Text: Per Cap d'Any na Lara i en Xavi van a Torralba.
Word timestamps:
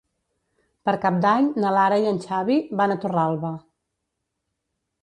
Per 0.89 0.95
Cap 1.03 1.19
d'Any 1.25 1.49
na 1.65 1.75
Lara 1.77 2.01
i 2.07 2.09
en 2.13 2.17
Xavi 2.27 2.59
van 2.81 2.95
a 2.95 2.99
Torralba. 3.05 3.57